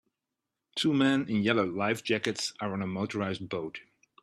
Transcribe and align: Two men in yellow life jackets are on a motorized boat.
Two 0.73 0.95
men 0.95 1.29
in 1.29 1.43
yellow 1.43 1.63
life 1.63 2.03
jackets 2.03 2.53
are 2.59 2.73
on 2.73 2.81
a 2.81 2.87
motorized 2.87 3.47
boat. 3.49 3.81